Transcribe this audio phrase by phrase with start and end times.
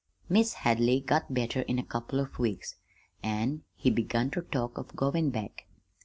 [0.27, 2.75] "Mis' Hadley got better in a couple of weeks,
[3.21, 5.67] an' he begun ter talk of goin' back.